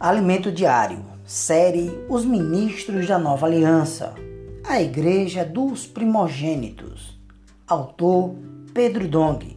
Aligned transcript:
Alimento 0.00 0.52
Diário, 0.52 1.04
série 1.26 1.90
Os 2.08 2.24
Ministros 2.24 3.08
da 3.08 3.18
Nova 3.18 3.46
Aliança, 3.46 4.14
a 4.62 4.80
Igreja 4.80 5.44
dos 5.44 5.88
Primogênitos. 5.88 7.18
Autor 7.66 8.36
Pedro 8.72 9.08
Dong. 9.08 9.56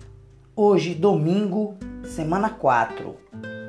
Hoje, 0.56 0.96
domingo, 0.96 1.76
semana 2.04 2.50
4. 2.50 3.16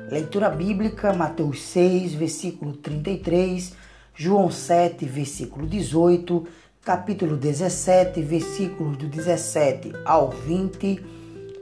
Leitura 0.09 0.49
bíblica: 0.49 1.13
Mateus 1.13 1.61
6, 1.61 2.15
versículo 2.15 2.73
33, 2.73 3.75
João 4.15 4.49
7, 4.49 5.05
versículo 5.05 5.67
18, 5.67 6.47
capítulo 6.81 7.37
17, 7.37 8.19
versículos 8.23 8.97
do 8.97 9.07
17 9.07 9.93
ao 10.03 10.31
20, 10.31 11.05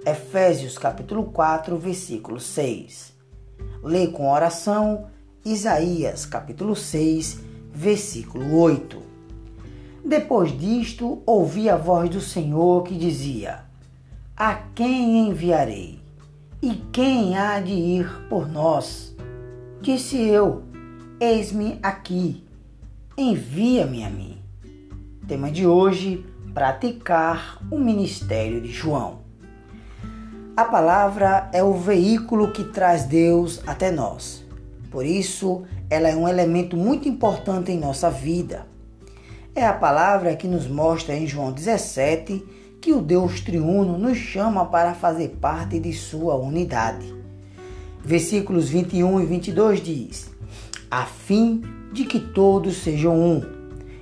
Efésios 0.05 0.78
capítulo 0.78 1.25
4, 1.25 1.78
versículo 1.78 2.39
6. 2.39 3.11
Lê 3.84 4.08
com 4.08 4.31
oração 4.31 5.08
Isaías 5.44 6.23
capítulo 6.23 6.76
6, 6.76 7.39
versículo 7.73 8.55
8. 8.59 9.02
Depois 10.05 10.58
disto, 10.58 11.23
ouvi 11.26 11.67
a 11.67 11.76
voz 11.76 12.08
do 12.09 12.22
Senhor 12.22 12.84
que 12.84 12.95
dizia: 12.95 13.66
A 14.38 14.53
quem 14.75 15.27
enviarei? 15.27 15.99
E 16.62 16.75
quem 16.91 17.36
há 17.36 17.59
de 17.59 17.73
ir 17.73 18.27
por 18.30 18.48
nós? 18.48 19.16
Disse 19.81 20.16
eu: 20.16 20.61
Eis-me 21.20 21.80
aqui, 21.81 22.44
envia-me 23.17 24.03
a 24.03 24.11
mim. 24.11 24.38
Tema 25.27 25.50
de 25.50 25.66
hoje: 25.66 26.23
praticar 26.53 27.59
o 27.72 27.80
ministério 27.80 28.61
de 28.61 28.72
João. 28.72 29.22
A 30.55 30.66
palavra 30.66 31.49
é 31.53 31.63
o 31.63 31.73
veículo 31.73 32.52
que 32.52 32.66
traz 32.66 33.05
Deus 33.05 33.61
até 33.66 33.89
nós. 33.89 34.44
Por 34.91 35.05
isso, 35.05 35.63
ela 35.89 36.09
é 36.09 36.16
um 36.16 36.27
elemento 36.27 36.75
muito 36.75 37.07
importante 37.07 37.71
em 37.71 37.80
nossa 37.80 38.09
vida. 38.09 38.67
É 39.55 39.66
a 39.66 39.72
palavra 39.72 40.35
que 40.35 40.49
nos 40.49 40.67
mostra 40.67 41.16
em 41.16 41.25
João 41.25 41.53
17 41.53 42.44
que 42.81 42.91
o 42.91 43.02
Deus 43.02 43.39
triuno 43.39 43.97
nos 43.97 44.17
chama 44.17 44.66
para 44.66 44.94
fazer 44.94 45.38
parte 45.39 45.79
de 45.79 45.94
sua 45.94 46.35
unidade. 46.35 47.16
Versículos 48.03 48.67
21 48.67 49.22
e 49.22 49.25
22 49.25 49.81
diz: 49.81 50.31
A 50.89 51.05
fim 51.05 51.63
de 51.94 52.03
que 52.03 52.19
todos 52.19 52.83
sejam 52.83 53.17
um, 53.17 53.41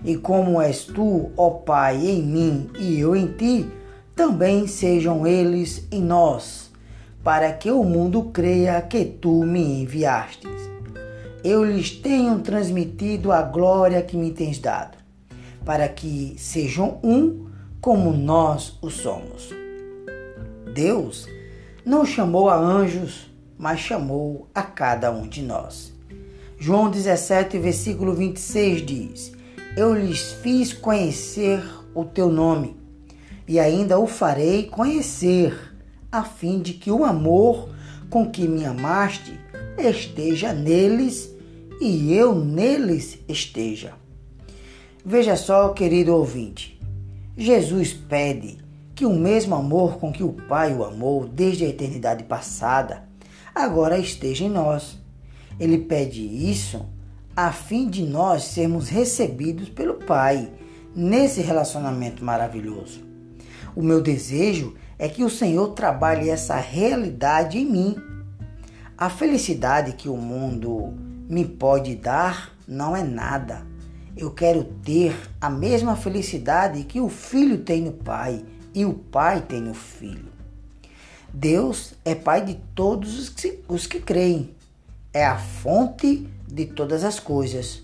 e 0.03 0.17
como 0.17 0.59
és 0.59 0.83
tu, 0.83 1.29
ó 1.37 1.51
Pai, 1.51 1.97
em 1.97 2.23
mim 2.23 2.69
e 2.79 2.99
eu 2.99 3.15
em 3.15 3.27
ti, 3.27 3.69
também 4.19 4.67
sejam 4.67 5.25
eles 5.25 5.87
em 5.89 6.01
nós, 6.01 6.69
para 7.23 7.53
que 7.53 7.71
o 7.71 7.85
mundo 7.85 8.25
creia 8.33 8.81
que 8.81 9.05
tu 9.05 9.45
me 9.45 9.81
enviastes. 9.81 10.51
Eu 11.41 11.63
lhes 11.63 11.91
tenho 11.91 12.37
transmitido 12.39 13.31
a 13.31 13.41
glória 13.41 14.01
que 14.01 14.17
me 14.17 14.31
tens 14.31 14.59
dado, 14.59 14.97
para 15.63 15.87
que 15.87 16.35
sejam 16.37 16.99
um 17.01 17.47
como 17.79 18.11
nós 18.11 18.77
o 18.81 18.89
somos. 18.89 19.53
Deus 20.73 21.25
não 21.85 22.05
chamou 22.05 22.49
a 22.49 22.57
anjos, 22.57 23.31
mas 23.57 23.79
chamou 23.79 24.49
a 24.53 24.63
cada 24.63 25.13
um 25.13 25.29
de 25.29 25.41
nós. 25.41 25.93
João 26.57 26.89
17, 26.89 27.57
versículo 27.57 28.13
26 28.13 28.85
diz: 28.85 29.31
Eu 29.77 29.93
lhes 29.93 30.33
fiz 30.43 30.73
conhecer 30.73 31.63
o 31.95 32.03
teu 32.03 32.29
nome 32.29 32.78
e 33.49 33.59
ainda 33.59 33.97
o 33.97 34.05
farei 34.05 34.67
conhecer, 34.67 35.73
a 36.11 36.23
fim 36.23 36.61
de 36.61 36.73
que 36.73 36.91
o 36.91 37.03
amor 37.03 37.67
com 38.07 38.29
que 38.29 38.47
me 38.47 38.63
amaste 38.63 39.39
esteja 39.75 40.53
neles 40.53 41.33
e 41.81 42.13
eu 42.13 42.35
neles 42.35 43.17
esteja. 43.27 43.93
Veja 45.03 45.35
só, 45.35 45.69
querido 45.69 46.13
ouvinte, 46.13 46.79
Jesus 47.35 47.91
pede 47.91 48.59
que 48.93 49.03
o 49.03 49.13
mesmo 49.15 49.55
amor 49.55 49.97
com 49.97 50.11
que 50.11 50.23
o 50.23 50.33
Pai 50.33 50.71
o 50.75 50.83
amou 50.83 51.27
desde 51.27 51.65
a 51.65 51.69
eternidade 51.69 52.25
passada 52.25 53.09
agora 53.55 53.97
esteja 53.97 54.45
em 54.45 54.49
nós. 54.49 54.95
Ele 55.59 55.79
pede 55.79 56.21
isso 56.21 56.85
a 57.35 57.51
fim 57.51 57.89
de 57.89 58.03
nós 58.03 58.43
sermos 58.43 58.89
recebidos 58.89 59.69
pelo 59.69 59.95
Pai 59.95 60.51
nesse 60.95 61.41
relacionamento 61.41 62.23
maravilhoso. 62.23 63.08
O 63.75 63.81
meu 63.81 64.01
desejo 64.01 64.75
é 64.97 65.07
que 65.07 65.23
o 65.23 65.29
Senhor 65.29 65.69
trabalhe 65.69 66.29
essa 66.29 66.55
realidade 66.57 67.57
em 67.57 67.65
mim. 67.65 67.95
A 68.97 69.09
felicidade 69.09 69.93
que 69.93 70.09
o 70.09 70.17
mundo 70.17 70.93
me 71.29 71.45
pode 71.45 71.95
dar 71.95 72.53
não 72.67 72.95
é 72.95 73.03
nada. 73.03 73.65
Eu 74.17 74.31
quero 74.31 74.65
ter 74.83 75.15
a 75.39 75.49
mesma 75.49 75.95
felicidade 75.95 76.83
que 76.83 76.99
o 76.99 77.07
filho 77.07 77.59
tem 77.59 77.81
no 77.83 77.93
pai 77.93 78.43
e 78.73 78.85
o 78.85 78.93
pai 78.93 79.41
tem 79.41 79.61
no 79.61 79.73
filho. 79.73 80.27
Deus 81.33 81.93
é 82.03 82.15
pai 82.15 82.43
de 82.43 82.55
todos 82.75 83.17
os 83.17 83.29
que, 83.29 83.59
os 83.67 83.87
que 83.87 83.99
creem. 83.99 84.53
É 85.13 85.25
a 85.25 85.37
fonte 85.37 86.27
de 86.47 86.65
todas 86.65 87.03
as 87.03 87.19
coisas. 87.19 87.83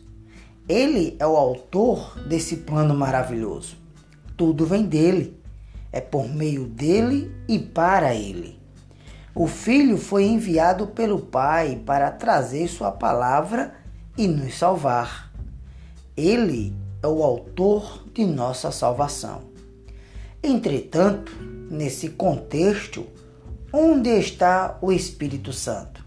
Ele 0.67 1.15
é 1.19 1.25
o 1.25 1.37
autor 1.37 2.19
desse 2.27 2.57
plano 2.57 2.93
maravilhoso. 2.93 3.77
Tudo 4.35 4.65
vem 4.65 4.83
dele 4.83 5.37
é 5.95 6.01
por 6.01 6.27
meio 6.27 6.65
dele 6.65 7.33
e 7.47 7.57
para 7.57 8.13
ele. 8.13 8.59
O 9.33 9.47
Filho 9.47 9.97
foi 9.97 10.25
enviado 10.25 10.87
pelo 10.87 11.19
Pai 11.19 11.81
para 11.85 12.11
trazer 12.11 12.67
Sua 12.67 12.91
palavra 12.91 13.73
e 14.17 14.27
nos 14.27 14.57
salvar. 14.57 15.31
Ele 16.15 16.75
é 17.01 17.07
o 17.07 17.23
autor 17.23 18.03
de 18.13 18.25
nossa 18.25 18.71
salvação. 18.71 19.43
Entretanto, 20.43 21.31
nesse 21.71 22.09
contexto, 22.09 23.07
onde 23.71 24.09
está 24.09 24.77
o 24.81 24.91
Espírito 24.91 25.53
Santo? 25.53 26.05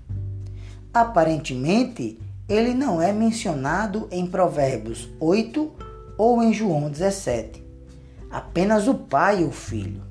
Aparentemente, 0.93 2.19
ele 2.47 2.75
não 2.75 3.01
é 3.01 3.11
mencionado 3.11 4.07
em 4.11 4.27
Provérbios 4.27 5.09
8 5.19 5.73
ou 6.19 6.43
em 6.43 6.53
João 6.53 6.91
17 6.91 7.68
apenas 8.31 8.89
o 8.89 8.95
Pai 8.95 9.43
e 9.43 9.45
o 9.45 9.51
Filho. 9.51 10.03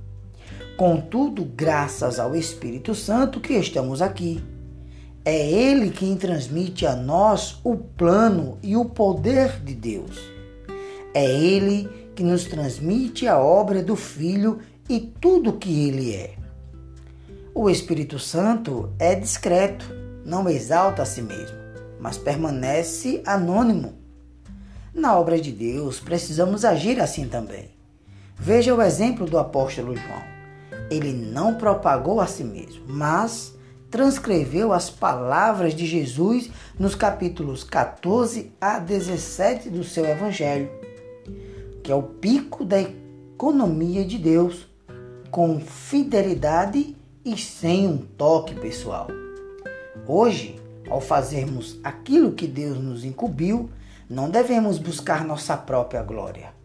Contudo, 0.77 1.43
graças 1.43 2.19
ao 2.19 2.35
Espírito 2.35 2.93
Santo 2.93 3.39
que 3.39 3.53
estamos 3.53 4.01
aqui. 4.01 4.43
É 5.25 5.51
Ele 5.51 5.89
quem 5.89 6.15
transmite 6.15 6.85
a 6.85 6.95
nós 6.95 7.59
o 7.63 7.75
plano 7.75 8.57
e 8.61 8.77
o 8.77 8.85
poder 8.85 9.59
de 9.61 9.73
Deus. 9.73 10.19
É 11.13 11.25
Ele 11.25 11.89
que 12.15 12.23
nos 12.23 12.45
transmite 12.45 13.27
a 13.27 13.39
obra 13.39 13.81
do 13.83 13.95
Filho 13.95 14.59
e 14.87 14.99
tudo 14.99 15.53
que 15.53 15.87
Ele 15.87 16.15
é. 16.15 16.35
O 17.53 17.69
Espírito 17.69 18.19
Santo 18.19 18.93
é 18.99 19.15
discreto, 19.15 19.85
não 20.23 20.47
exalta 20.47 21.01
a 21.01 21.05
si 21.05 21.23
mesmo, 21.23 21.57
mas 21.99 22.17
permanece 22.17 23.21
anônimo. 23.25 23.95
Na 24.93 25.17
obra 25.19 25.41
de 25.41 25.51
Deus, 25.51 25.99
precisamos 25.99 26.63
agir 26.63 27.01
assim 27.01 27.27
também. 27.27 27.76
Veja 28.39 28.73
o 28.73 28.81
exemplo 28.81 29.25
do 29.25 29.39
apóstolo 29.39 29.95
João. 29.95 30.21
Ele 30.91 31.11
não 31.11 31.55
propagou 31.55 32.21
a 32.21 32.27
si 32.27 32.43
mesmo, 32.43 32.83
mas 32.87 33.57
transcreveu 33.89 34.71
as 34.71 34.91
palavras 34.91 35.73
de 35.73 35.87
Jesus 35.87 36.51
nos 36.77 36.93
capítulos 36.93 37.63
14 37.63 38.53
a 38.61 38.77
17 38.77 39.71
do 39.71 39.83
seu 39.83 40.05
evangelho, 40.05 40.69
que 41.83 41.91
é 41.91 41.95
o 41.95 42.03
pico 42.03 42.63
da 42.63 42.79
economia 42.79 44.05
de 44.05 44.19
Deus, 44.19 44.67
com 45.31 45.59
fidelidade 45.59 46.95
e 47.25 47.35
sem 47.35 47.87
um 47.87 47.97
toque 47.97 48.53
pessoal. 48.53 49.07
Hoje, 50.05 50.61
ao 50.89 51.01
fazermos 51.01 51.79
aquilo 51.83 52.33
que 52.33 52.47
Deus 52.47 52.77
nos 52.77 53.03
incumbiu, 53.03 53.69
não 54.07 54.29
devemos 54.29 54.77
buscar 54.77 55.25
nossa 55.25 55.57
própria 55.57 56.03
glória 56.03 56.56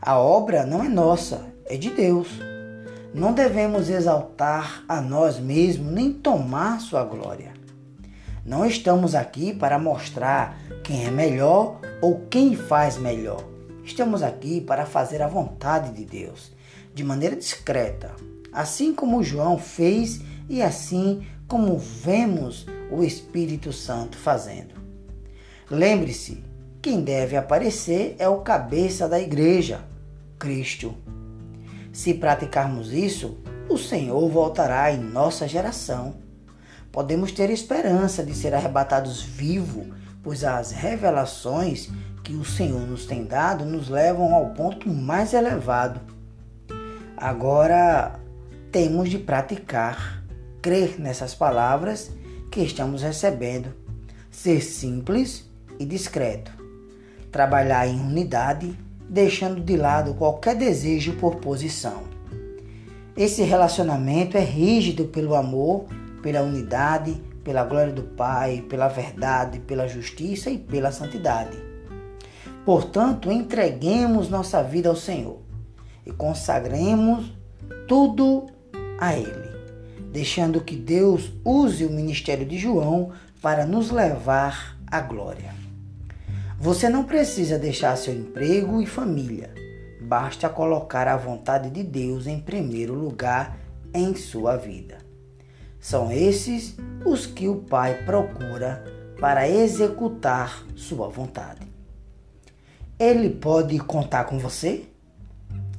a 0.00 0.18
obra 0.18 0.64
não 0.64 0.82
é 0.84 0.88
nossa, 0.88 1.46
é 1.66 1.76
de 1.76 1.90
Deus. 1.90 2.28
Não 3.12 3.32
devemos 3.32 3.88
exaltar 3.88 4.84
a 4.88 5.00
nós 5.00 5.38
mesmos 5.38 5.92
nem 5.92 6.12
tomar 6.12 6.80
sua 6.80 7.02
glória. 7.04 7.52
Não 8.44 8.64
estamos 8.64 9.14
aqui 9.14 9.52
para 9.52 9.78
mostrar 9.78 10.56
quem 10.84 11.04
é 11.06 11.10
melhor 11.10 11.80
ou 12.00 12.26
quem 12.30 12.54
faz 12.54 12.96
melhor. 12.96 13.42
Estamos 13.84 14.22
aqui 14.22 14.60
para 14.60 14.86
fazer 14.86 15.20
a 15.20 15.28
vontade 15.28 15.92
de 15.92 16.04
Deus, 16.04 16.52
de 16.94 17.02
maneira 17.02 17.34
discreta, 17.34 18.14
assim 18.52 18.94
como 18.94 19.22
João 19.22 19.58
fez 19.58 20.20
e 20.48 20.62
assim 20.62 21.26
como 21.48 21.76
vemos 21.76 22.66
o 22.90 23.02
Espírito 23.02 23.72
Santo 23.72 24.16
fazendo. 24.16 24.74
Lembre-se, 25.70 26.42
quem 26.80 27.02
deve 27.02 27.36
aparecer 27.36 28.14
é 28.18 28.28
o 28.28 28.40
cabeça 28.40 29.08
da 29.08 29.18
igreja, 29.18 29.80
Cristo. 30.38 30.94
Se 31.92 32.14
praticarmos 32.14 32.92
isso, 32.92 33.38
o 33.68 33.76
Senhor 33.76 34.28
voltará 34.28 34.92
em 34.92 34.98
nossa 34.98 35.48
geração. 35.48 36.14
podemos 36.90 37.32
ter 37.32 37.50
esperança 37.50 38.24
de 38.24 38.34
ser 38.34 38.54
arrebatados 38.54 39.22
vivos, 39.22 39.86
pois 40.22 40.42
as 40.42 40.70
revelações 40.72 41.90
que 42.24 42.32
o 42.32 42.44
Senhor 42.44 42.80
nos 42.80 43.06
tem 43.06 43.24
dado 43.24 43.64
nos 43.64 43.88
levam 43.88 44.34
ao 44.34 44.50
ponto 44.50 44.88
mais 44.88 45.34
elevado. 45.34 46.00
Agora 47.16 48.18
temos 48.72 49.10
de 49.10 49.18
praticar, 49.18 50.22
crer 50.60 50.98
nessas 50.98 51.34
palavras 51.34 52.10
que 52.50 52.60
estamos 52.60 53.02
recebendo, 53.02 53.74
ser 54.30 54.60
simples 54.60 55.48
e 55.78 55.84
discreto, 55.84 56.50
trabalhar 57.30 57.86
em 57.86 58.00
unidade, 58.00 58.78
deixando 59.08 59.60
de 59.60 59.76
lado 59.76 60.14
qualquer 60.14 60.54
desejo 60.54 61.14
por 61.14 61.36
posição. 61.36 62.02
Esse 63.16 63.42
relacionamento 63.42 64.36
é 64.36 64.44
rígido 64.44 65.06
pelo 65.06 65.34
amor, 65.34 65.86
pela 66.22 66.42
unidade, 66.42 67.20
pela 67.42 67.64
glória 67.64 67.92
do 67.92 68.02
Pai, 68.02 68.64
pela 68.68 68.88
verdade, 68.88 69.58
pela 69.60 69.88
justiça 69.88 70.50
e 70.50 70.58
pela 70.58 70.92
santidade. 70.92 71.56
Portanto, 72.64 73.32
entreguemos 73.32 74.28
nossa 74.28 74.62
vida 74.62 74.88
ao 74.88 74.96
Senhor 74.96 75.40
e 76.04 76.12
consagremos 76.12 77.32
tudo 77.86 78.46
a 79.00 79.16
Ele, 79.16 79.48
deixando 80.12 80.60
que 80.60 80.76
Deus 80.76 81.32
use 81.44 81.84
o 81.86 81.90
ministério 81.90 82.44
de 82.44 82.58
João 82.58 83.12
para 83.40 83.64
nos 83.64 83.90
levar 83.90 84.78
à 84.86 85.00
glória. 85.00 85.67
Você 86.60 86.88
não 86.88 87.04
precisa 87.04 87.56
deixar 87.56 87.96
seu 87.96 88.12
emprego 88.12 88.82
e 88.82 88.86
família, 88.86 89.54
basta 90.00 90.48
colocar 90.48 91.06
a 91.06 91.16
vontade 91.16 91.70
de 91.70 91.84
Deus 91.84 92.26
em 92.26 92.40
primeiro 92.40 92.94
lugar 92.94 93.56
em 93.94 94.12
sua 94.16 94.56
vida. 94.56 94.98
São 95.78 96.10
esses 96.10 96.76
os 97.04 97.26
que 97.26 97.46
o 97.46 97.58
Pai 97.58 98.02
procura 98.04 98.84
para 99.20 99.48
executar 99.48 100.66
sua 100.74 101.08
vontade. 101.08 101.60
Ele 102.98 103.30
pode 103.30 103.78
contar 103.78 104.24
com 104.24 104.36
você? 104.36 104.82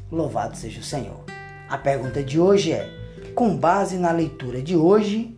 Louvado 0.09 0.55
seja 0.55 0.79
o 0.79 0.83
Senhor. 0.83 1.25
A 1.67 1.77
pergunta 1.77 2.23
de 2.23 2.39
hoje 2.39 2.71
é: 2.71 2.89
com 3.35 3.53
base 3.53 3.97
na 3.97 4.13
leitura 4.13 4.61
de 4.61 4.77
hoje, 4.77 5.35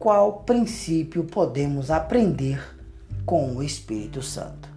qual 0.00 0.40
princípio 0.40 1.22
podemos 1.22 1.92
aprender 1.92 2.76
com 3.28 3.54
o 3.54 3.62
Espírito 3.62 4.22
Santo? 4.22 4.70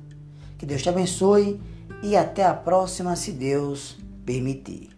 Que 0.57 0.65
Deus 0.65 0.81
te 0.81 0.89
abençoe 0.89 1.57
e 2.03 2.17
até 2.17 2.43
a 2.43 2.53
próxima, 2.53 3.15
se 3.15 3.31
Deus 3.31 3.97
permitir. 4.25 4.89